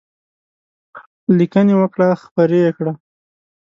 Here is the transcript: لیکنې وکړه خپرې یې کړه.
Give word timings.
لیکنې 1.37 1.73
وکړه 1.81 2.07
خپرې 2.23 2.59
یې 2.65 2.71
کړه. 2.77 2.93